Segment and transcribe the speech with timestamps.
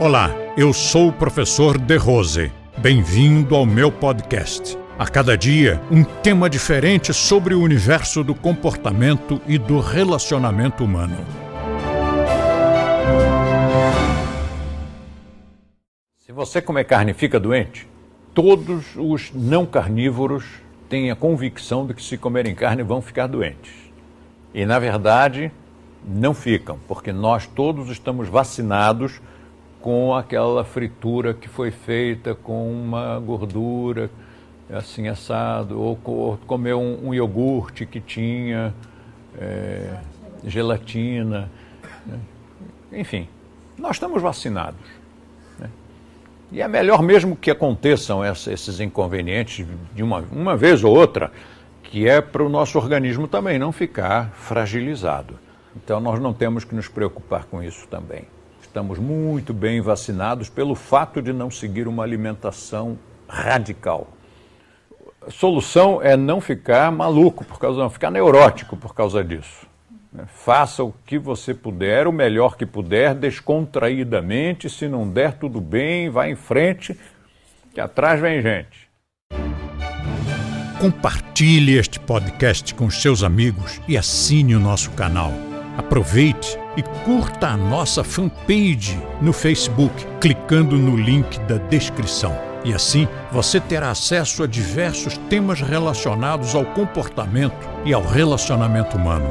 [0.00, 2.50] Olá, eu sou o professor De Rose.
[2.76, 4.76] Bem-vindo ao meu podcast.
[4.98, 11.16] A cada dia, um tema diferente sobre o universo do comportamento e do relacionamento humano.
[16.18, 17.86] Se você comer carne fica doente,
[18.34, 20.44] todos os não carnívoros
[20.88, 23.72] têm a convicção de que se comerem carne vão ficar doentes.
[24.52, 25.52] E na verdade,
[26.04, 29.20] não ficam, porque nós todos estamos vacinados
[29.84, 34.10] com aquela fritura que foi feita com uma gordura
[34.72, 38.72] assim assado, ou, comer um, um, iogurte que tinha
[39.38, 39.98] é,
[40.42, 41.50] gelatina.
[42.06, 42.18] Né?
[42.92, 43.28] Enfim,
[43.76, 44.80] nós estamos vacinados.
[45.58, 45.68] Né?
[46.50, 51.30] E é melhor mesmo que aconteçam essa, esses inconvenientes de uma, uma vez ou outra,
[51.82, 55.38] que é para o nosso organismo também não ficar fragilizado.
[55.76, 58.24] Então nós não temos que nos preocupar com isso também.
[58.74, 64.08] Estamos muito bem vacinados pelo fato de não seguir uma alimentação radical.
[65.24, 69.64] A solução é não ficar maluco por causa, não ficar neurótico por causa disso.
[70.26, 74.68] Faça o que você puder, o melhor que puder, descontraídamente.
[74.68, 76.98] Se não der, tudo bem, vá em frente,
[77.72, 78.90] que atrás vem gente.
[80.80, 85.32] Compartilhe este podcast com seus amigos e assine o nosso canal.
[85.76, 92.36] Aproveite e curta a nossa fanpage no Facebook, clicando no link da descrição.
[92.64, 99.28] E assim você terá acesso a diversos temas relacionados ao comportamento e ao relacionamento humano.